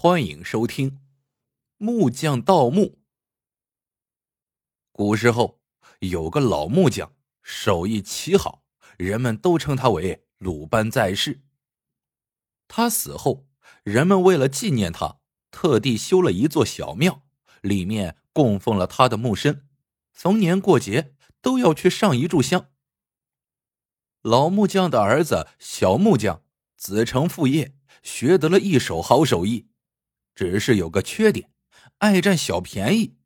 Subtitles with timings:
[0.00, 0.90] 欢迎收听
[1.76, 2.82] 《木匠盗墓》。
[4.92, 5.60] 古时候
[5.98, 8.62] 有个老木匠，手艺奇好，
[8.96, 11.42] 人们都称他为鲁班在世。
[12.68, 13.48] 他死后，
[13.82, 15.18] 人们为了纪念他，
[15.50, 17.24] 特地修了一座小庙，
[17.62, 19.66] 里面供奉了他的木身，
[20.12, 22.70] 逢年过节都要去上一炷香。
[24.22, 26.44] 老木匠的儿子小木匠
[26.76, 27.74] 子承父业，
[28.04, 29.67] 学得了一手好手艺。
[30.38, 31.50] 只是有个缺点，
[31.98, 33.16] 爱占小便宜。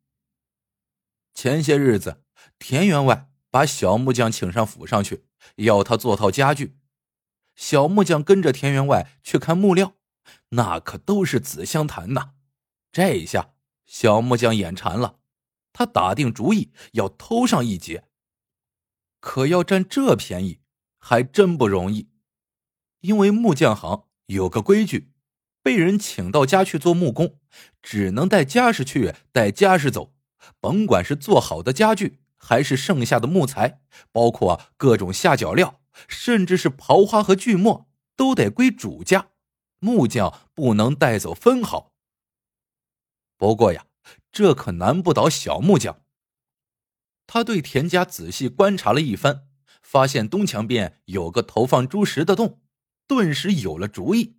[1.35, 2.25] 前些日子，
[2.59, 5.27] 田员外把小木匠请上府上去，
[5.57, 6.79] 要他做套家具。
[7.55, 9.95] 小木匠跟着田员外去看木料，
[10.49, 12.33] 那可都是紫香檀呐。
[12.91, 13.53] 这一下，
[13.85, 15.19] 小木匠眼馋了，
[15.75, 18.09] 他打定主意要偷上一截。
[19.21, 20.63] 可要占这便宜，
[20.97, 22.09] 还真不容易，
[23.01, 25.12] 因为木匠行有个规矩。
[25.63, 27.39] 被人请到家去做木工，
[27.81, 30.13] 只能带家什去，带家什走。
[30.61, 39.29] 甭管是做好的家具，还是剩下的木材，包括各种下脚料，甚至是刨花和锯末，都得归主家。
[39.79, 41.93] 木匠不能带走分毫。
[43.37, 43.87] 不过呀，
[44.31, 46.03] 这可难不倒小木匠。
[47.27, 49.49] 他对田家仔细观察了一番，
[49.81, 52.61] 发现东墙边有个投放猪食的洞，
[53.07, 54.37] 顿时有了主意。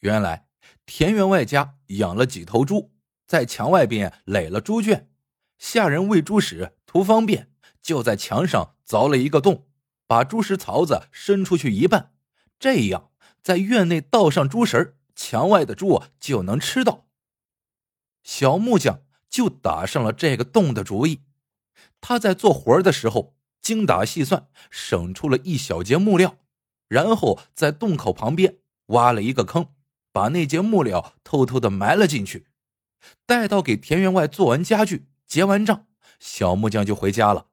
[0.00, 0.48] 原来
[0.86, 2.92] 田员外家养了几头猪，
[3.26, 5.10] 在墙外边垒了猪圈，
[5.58, 9.68] 下人喂猪时图方便，就在墙上凿了一个洞，
[10.06, 12.14] 把猪食槽子伸出去一半，
[12.58, 13.10] 这样
[13.42, 17.06] 在院内倒上猪食墙外的猪就能吃到。
[18.22, 21.20] 小木匠就打上了这个洞的主意，
[22.00, 26.38] 他在做活的时候精打细算，省出了一小节木料，
[26.88, 29.68] 然后在洞口旁边挖了一个坑。
[30.12, 32.48] 把那节木料偷偷的埋了进去，
[33.26, 35.86] 待到给田员外做完家具、结完账，
[36.18, 37.46] 小木匠就回家了。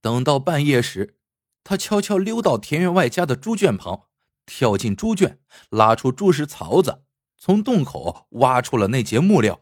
[0.00, 1.16] 等到半夜时，
[1.64, 4.04] 他悄悄溜到田员外家的猪圈旁，
[4.46, 5.38] 跳进猪圈，
[5.70, 7.02] 拉出猪食槽子，
[7.36, 9.60] 从洞口挖出了那节木料，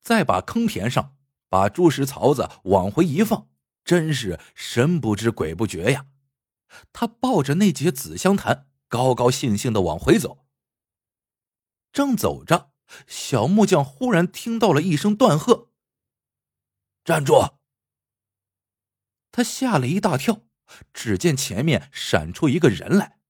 [0.00, 1.14] 再把坑填上，
[1.48, 3.48] 把猪食槽子往回一放，
[3.84, 6.06] 真是神不知鬼不觉呀！
[6.92, 10.43] 他抱着那节紫香檀，高高兴兴的往回走。
[11.94, 12.72] 正走着，
[13.06, 15.70] 小木匠忽然听到了一声断喝
[17.04, 17.34] ：“站住！”
[19.30, 20.42] 他吓了一大跳，
[20.92, 23.20] 只见前面闪出一个人来。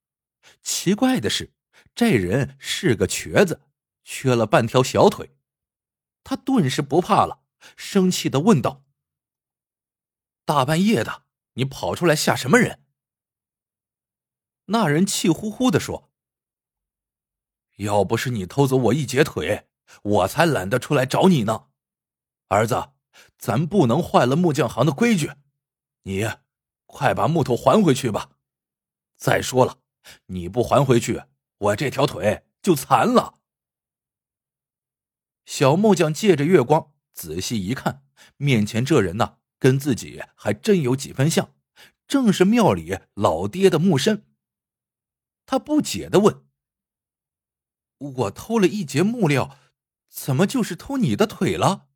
[0.62, 1.52] 奇怪的是，
[1.94, 3.60] 这人是个瘸子，
[4.02, 5.36] 缺了半条小腿。
[6.22, 7.44] 他顿时不怕了，
[7.76, 8.86] 生气的问道
[10.46, 12.82] ：“大半夜的，你跑出来吓什么人？”
[14.66, 16.13] 那人气呼呼的说。
[17.76, 19.66] 要不是你偷走我一截腿，
[20.02, 21.66] 我才懒得出来找你呢。
[22.48, 22.90] 儿子，
[23.36, 25.32] 咱不能坏了木匠行的规矩。
[26.02, 26.28] 你
[26.86, 28.30] 快把木头还回去吧。
[29.16, 29.78] 再说了，
[30.26, 31.22] 你不还回去，
[31.58, 33.40] 我这条腿就残了。
[35.44, 38.04] 小木匠借着月光仔细一看，
[38.36, 41.54] 面前这人呐，跟自己还真有几分像，
[42.06, 44.26] 正是庙里老爹的木身。
[45.46, 46.43] 他不解的问。
[48.12, 49.58] 我偷了一截木料，
[50.08, 51.88] 怎么就是偷你的腿了？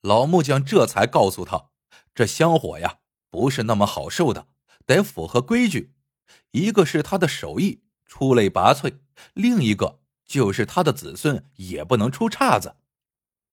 [0.00, 1.70] 老木匠这才告诉他，
[2.14, 2.98] 这香火呀
[3.30, 4.48] 不是那么好受的，
[4.84, 5.94] 得符合规矩。
[6.50, 8.98] 一个是他的手艺出类拔萃，
[9.34, 12.76] 另一个就是他的子孙也不能出岔子，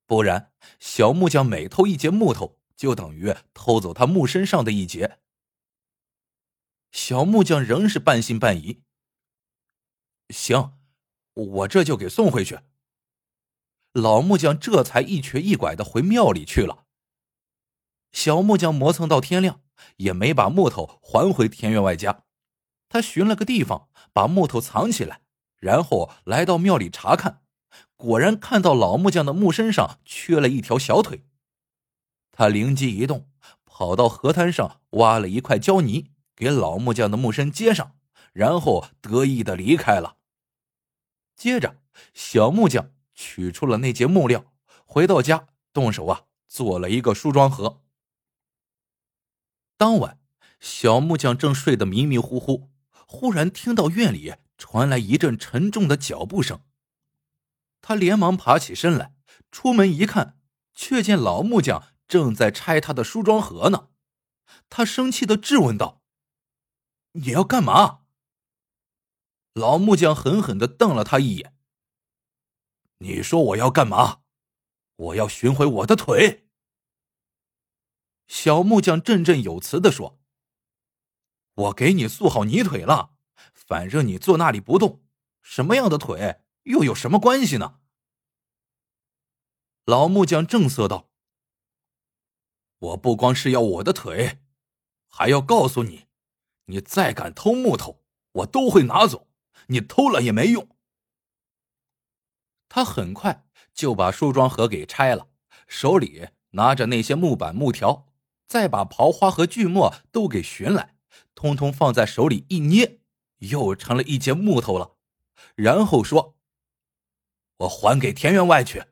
[0.06, 5.19] 不然小木匠每偷一截木头，就等于偷走他木身上的一截。
[6.91, 8.81] 小木匠仍是半信半疑。
[10.29, 10.73] 行，
[11.34, 12.59] 我这就给送回去。
[13.94, 16.85] 老木匠这才一瘸一拐的回庙里去了。
[18.12, 19.62] 小木匠磨蹭到天亮，
[19.97, 22.23] 也没把木头还回田员外家。
[22.88, 25.22] 他寻了个地方把木头藏起来，
[25.58, 27.43] 然后来到庙里查看，
[27.96, 31.25] 果然看到老木匠的木身上缺了一条小腿。
[32.32, 33.29] 他灵机一动，
[33.66, 37.96] 跑到河滩上挖了一块胶泥，给老木匠的木身接上，
[38.34, 40.17] 然后得意的离开了。
[41.40, 41.78] 接着，
[42.14, 44.52] 小木匠取出了那节木料，
[44.84, 47.82] 回到家动手啊，做了一个梳妆盒。
[49.78, 50.20] 当晚，
[50.59, 52.70] 小木匠正睡得迷迷糊糊，
[53.08, 56.59] 忽然听到院里传来一阵沉重的脚步声。
[57.82, 59.14] 他连忙爬起身来，
[59.50, 60.38] 出门一看，
[60.74, 63.88] 却见老木匠正在拆他的梳妆盒呢。
[64.68, 66.02] 他生气的质问道
[67.14, 67.98] ：“你要干嘛？”
[69.53, 71.55] 老木匠狠狠的瞪了他一眼
[72.99, 74.22] ：“你说我要干嘛？
[74.96, 76.47] 我要寻回我的腿。”
[78.28, 80.19] 小木匠振振有词的说
[81.55, 83.16] ：“我给你塑好泥腿了，
[83.53, 85.03] 反正你坐那里不动，
[85.41, 87.79] 什么样的腿又有什么关系呢？”
[89.85, 91.09] 老木匠正色道
[92.78, 94.43] ：“我不光是要我的腿，
[95.07, 96.05] 还要告诉你，
[96.66, 98.03] 你再敢偷木头，
[98.34, 99.28] 我都会拿走。
[99.70, 100.70] 你偷了也没用。”
[102.70, 105.30] 他很快就把梳妆盒给拆了，
[105.68, 108.06] 手里拿着那些木板木条。
[108.48, 110.96] 再把刨花和锯末都给寻来，
[111.36, 113.00] 通通放在手里一捏，
[113.38, 114.98] 又成了一截木头了。
[115.54, 116.36] 然后说
[117.58, 118.86] ：“我还给田员外去。”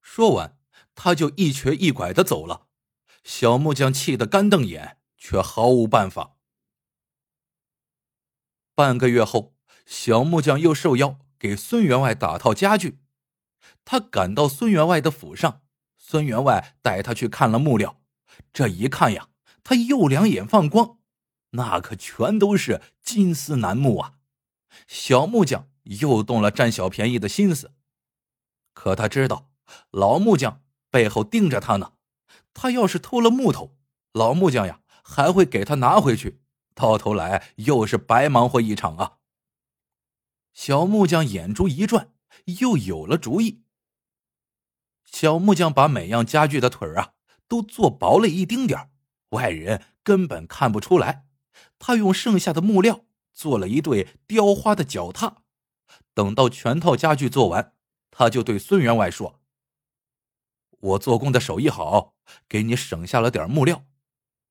[0.00, 0.58] 说完，
[0.94, 2.68] 他就一瘸一拐的走了。
[3.22, 6.33] 小木匠气得干瞪眼，却毫无办法。
[8.74, 9.54] 半个月后，
[9.86, 13.00] 小木匠又受邀给孙员外打套家具。
[13.84, 15.62] 他赶到孙员外的府上。
[15.96, 18.02] 孙员外带他去看了木料，
[18.52, 19.28] 这一看呀，
[19.62, 20.98] 他又两眼放光，
[21.52, 24.12] 那可全都是金丝楠木啊！
[24.86, 27.72] 小木匠又动了占小便宜的心思，
[28.74, 29.50] 可他知道
[29.90, 31.92] 老木匠背后盯着他呢，
[32.52, 33.74] 他要是偷了木头，
[34.12, 36.42] 老木匠呀还会给他拿回去，
[36.74, 39.18] 到头来又是白忙活一场啊！
[40.52, 42.12] 小木匠眼珠一转，
[42.60, 43.62] 又有了主意。
[45.04, 47.12] 小木匠把每样家具的腿啊
[47.46, 48.90] 都做薄了一丁点，
[49.30, 51.26] 外人根本看不出来。
[51.78, 55.42] 他用剩下的木料做了一对雕花的脚踏。
[56.12, 57.74] 等到全套家具做完，
[58.10, 59.40] 他就对孙员外说
[60.80, 62.14] ：“我做工的手艺好，
[62.48, 63.84] 给你省下了点木料。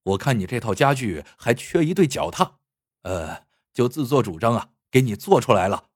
[0.04, 2.60] 我看你这套家具还缺一对脚踏，
[3.02, 5.90] 呃，就自作主张啊，给你做出来了。”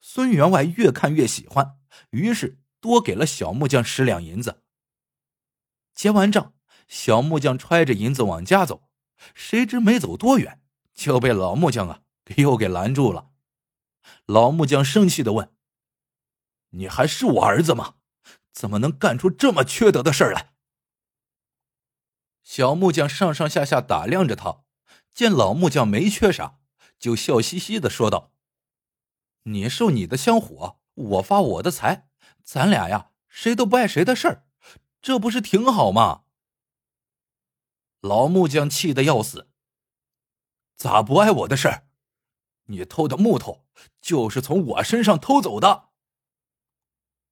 [0.00, 1.78] 孙员外越看越喜欢，
[2.10, 2.58] 于是。
[2.78, 4.62] 多给了小木匠十两银子。
[5.92, 6.54] 结完账，
[6.86, 8.88] 小木匠揣着银子往家走，
[9.34, 10.62] 谁知没走多远，
[10.94, 12.02] 就被老木匠啊
[12.36, 13.30] 又给拦住了。
[14.26, 15.52] 老木匠生气的问
[16.70, 17.94] ：“你还是我儿子吗？
[18.52, 20.54] 怎么能干出这么缺德的事来？”
[22.46, 24.62] 小木匠上上下下打量着他，
[25.12, 26.60] 见老木匠没缺啥，
[26.96, 28.30] 就笑嘻嘻的说道
[29.42, 32.08] ：“你受你的香火，我发我的财。”
[32.44, 34.46] 咱俩呀，谁都不碍谁的事儿，
[35.02, 36.22] 这不是挺好吗？
[38.00, 39.50] 老木匠气得要死。
[40.76, 41.88] 咋不碍我的事儿？
[42.66, 43.66] 你偷的木头
[44.00, 45.88] 就是从我身上偷走的。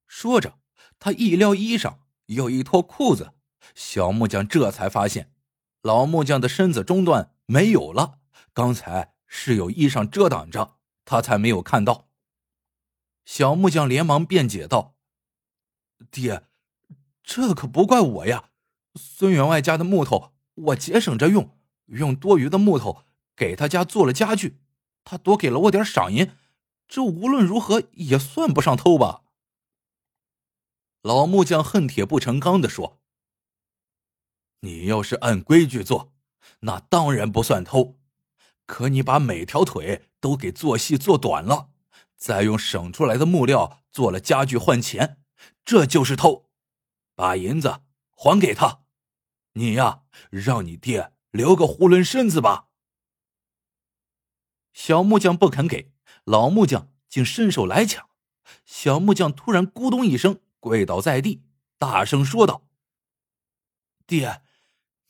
[0.09, 0.59] 说着，
[0.99, 3.33] 他一撩衣裳，又一脱裤子，
[3.75, 5.33] 小木匠这才发现，
[5.83, 8.19] 老木匠的身子中段没有了。
[8.53, 12.09] 刚才是有衣裳遮挡着，他才没有看到。
[13.25, 14.95] 小木匠连忙辩解道。
[16.11, 16.45] 爹，
[17.23, 18.51] 这可不怪我呀！
[18.95, 24.61] 孙员外家的木头我节省着用，用多余的木头给他家做了家具，
[25.03, 26.31] 他多给了我点赏银，
[26.87, 29.23] 这无论如何也算不上偷吧？
[31.03, 33.01] 老木匠恨铁不成钢的说
[34.65, 36.15] ：“你要是按规矩做，
[36.61, 37.99] 那当然不算偷，
[38.65, 41.69] 可你把每条腿都给做细做短了，
[42.17, 45.21] 再用省出来的木料做了家具换钱。”
[45.67, 46.51] 这就是偷，
[47.15, 48.85] 把银子还给他，
[49.53, 52.69] 你呀，让你爹留个囫囵身子吧。
[54.73, 55.93] 小木匠不肯给，
[56.25, 58.09] 老木匠竟伸手来抢，
[58.65, 61.45] 小木匠突然咕咚一声跪倒在地，
[61.79, 62.67] 大声说道
[64.07, 64.43] ：“爹，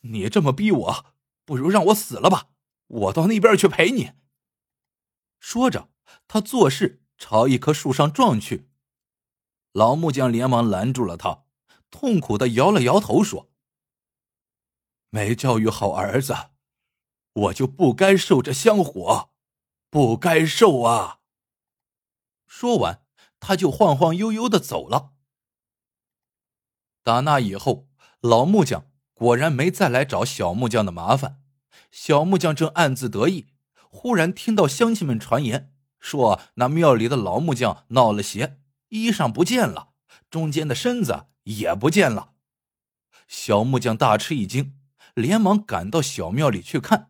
[0.05, 2.51] 你这么逼我，不如让我死了吧，
[2.87, 4.13] 我到那边去陪你。”
[5.41, 5.91] 说着，
[6.27, 8.71] 他作势朝一棵树上撞去。
[9.73, 11.45] 老木匠连忙拦住了他，
[11.91, 13.51] 痛苦的摇了摇头说
[15.11, 16.51] ：“没教育好儿子，
[17.33, 19.31] 我就不该受这香火，
[19.91, 21.21] 不该受啊！”
[22.47, 23.05] 说完，
[23.41, 25.13] 他就晃晃悠悠的走了。
[27.03, 27.89] 打那以后，
[28.21, 28.91] 老木匠
[29.25, 31.39] 果然没再来找小木匠的麻烦。
[31.91, 33.47] 小木匠正暗自得意，
[33.89, 38.59] 忽然听到乡亲们传言，说那庙里的老木匠闹了邪。
[38.91, 39.93] 衣裳不见了，
[40.29, 42.33] 中间的身子也不见了。
[43.27, 44.75] 小木匠大吃一惊，
[45.15, 47.09] 连忙赶到小庙里去看，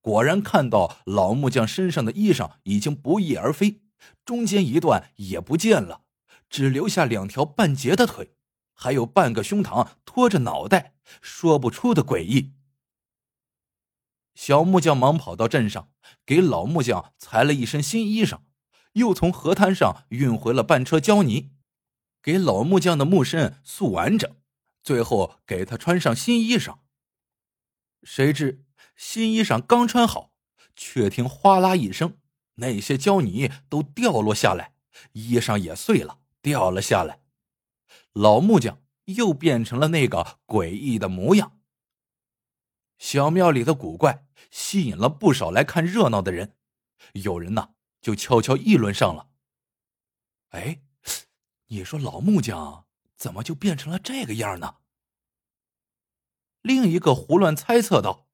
[0.00, 3.82] 果然看到老木匠身上的衣裳已经不翼而飞，
[4.24, 6.02] 中间一段也不见了，
[6.48, 8.36] 只留下两条半截的腿，
[8.80, 12.52] 还有半个胸膛托着脑袋，说不出的诡异。
[14.36, 15.90] 小木匠忙跑到镇上，
[16.24, 18.42] 给老木匠裁了一身新衣裳，
[18.92, 21.50] 又从河滩上运回了半车胶泥，
[22.22, 24.36] 给老木匠的木身塑完整，
[24.84, 26.78] 最后给他穿上新衣裳。
[28.04, 30.30] 谁知新衣裳刚穿好，
[30.76, 32.16] 却听哗啦一声，
[32.54, 34.74] 那些胶泥都掉落下来，
[35.14, 37.24] 衣裳也碎了，掉了下来。
[38.18, 41.60] 老木匠又变成了那个诡异的模样。
[42.98, 46.56] 小庙里的古怪吸引了不少来看热闹的人，
[47.12, 49.28] 有人呢就悄悄议论上了
[50.50, 50.82] ：“哎，
[51.68, 54.78] 你说老木匠怎么就变成了这个样呢？”
[56.62, 58.26] 另一个胡乱猜测道：“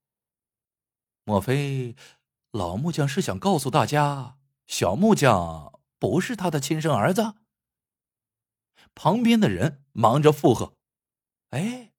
[1.24, 1.94] 莫非
[2.52, 7.34] 老木匠是想告诉大家，小木匠不是他的亲生儿子？”
[8.94, 10.76] 旁边的人忙着附和
[11.50, 11.92] ：“哎，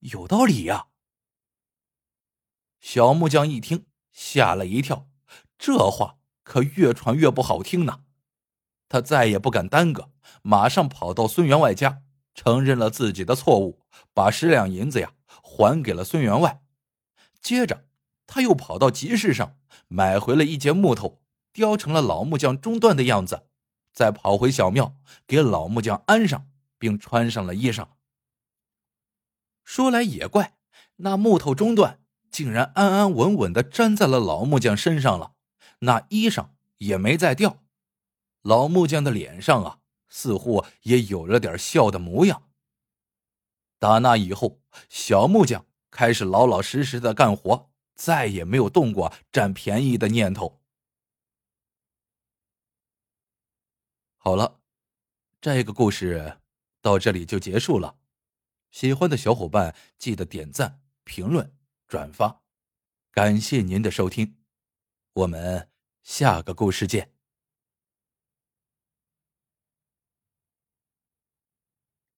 [0.00, 0.86] 有道理呀。”
[2.80, 5.08] 小木匠一听，吓了一跳，
[5.56, 8.04] 这话可越传越不好听呢。
[8.88, 10.10] 他再也不敢耽搁，
[10.42, 12.02] 马上跑到孙员外家，
[12.34, 13.80] 承认了自己的错误，
[14.12, 16.62] 把十两银子呀还给了孙员外。
[17.40, 17.86] 接着，
[18.26, 19.56] 他又跑到集市上
[19.88, 21.22] 买回了一截木头，
[21.52, 23.46] 雕成了老木匠中段的样子，
[23.92, 24.96] 再跑回小庙
[25.26, 27.88] 给老木匠安上，并穿上了衣裳。
[29.64, 30.56] 说来也怪，
[30.96, 32.00] 那木头中段。
[32.30, 35.34] 竟然安安稳稳的粘在了老木匠身上了，
[35.80, 37.58] 那衣裳也没再掉，
[38.40, 42.44] 老木匠的脸上啊，似乎也有了点笑的模样。
[43.78, 50.61] 打那以后，小木匠开始老老实实的干活，再也没有动过占便宜的念头。
[54.24, 54.60] 好了，
[55.40, 56.38] 这个故事
[56.80, 57.96] 到这里就结束了，
[58.70, 61.56] 喜欢的小伙伴记得点赞、评论。
[61.88, 62.42] 转发，
[63.10, 64.36] 感谢您的收听，
[65.12, 65.68] 我们
[66.04, 67.12] 下个故事见。